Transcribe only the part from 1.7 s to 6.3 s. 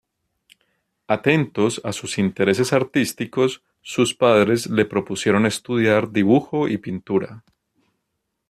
a sus intereses artísticos, sus padres le propusieron estudiar